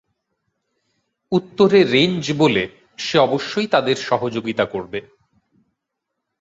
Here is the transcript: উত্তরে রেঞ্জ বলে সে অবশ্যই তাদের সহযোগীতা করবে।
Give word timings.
উত্তরে 1.31 1.79
রেঞ্জ 1.83 2.25
বলে 2.31 2.63
সে 2.97 3.17
অবশ্যই 3.17 3.67
তাদের 3.67 3.97
সহযোগীতা 4.01 4.65
করবে। 4.65 4.99